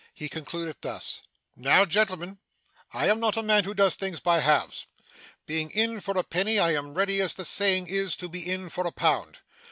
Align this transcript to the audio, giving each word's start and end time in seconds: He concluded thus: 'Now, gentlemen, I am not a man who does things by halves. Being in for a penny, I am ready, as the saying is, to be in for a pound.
He 0.15 0.29
concluded 0.29 0.77
thus: 0.81 1.21
'Now, 1.55 1.85
gentlemen, 1.85 2.39
I 2.91 3.07
am 3.07 3.19
not 3.19 3.37
a 3.37 3.43
man 3.43 3.65
who 3.65 3.75
does 3.75 3.93
things 3.93 4.19
by 4.19 4.39
halves. 4.39 4.87
Being 5.45 5.69
in 5.69 5.99
for 5.99 6.17
a 6.17 6.23
penny, 6.23 6.57
I 6.57 6.71
am 6.73 6.95
ready, 6.95 7.21
as 7.21 7.35
the 7.35 7.45
saying 7.45 7.85
is, 7.85 8.15
to 8.15 8.27
be 8.27 8.51
in 8.51 8.69
for 8.71 8.87
a 8.87 8.91
pound. 8.91 9.41